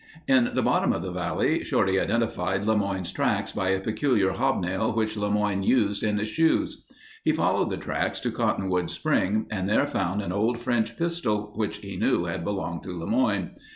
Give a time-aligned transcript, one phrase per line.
[0.27, 5.15] In the bottom of the valley, Shorty identified LeMoyne's tracks by a peculiar hobnail which
[5.15, 6.87] LeMoyne used in his shoes.
[7.23, 11.77] He followed the tracks to Cottonwood Spring and there found an old French pistol which
[11.77, 13.51] he knew had belonged to LeMoyne.